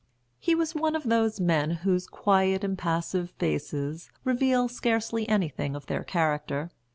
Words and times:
He 0.39 0.55
was 0.55 0.73
one 0.73 0.95
of 0.95 1.03
those 1.03 1.39
men 1.39 1.69
whose 1.69 2.07
quiet 2.07 2.63
impassive 2.63 3.29
faces 3.37 4.09
reveal 4.23 4.67
scarcely 4.67 5.29
anything 5.29 5.75
of 5.75 5.85
their 5.85 6.03
character. 6.03 6.71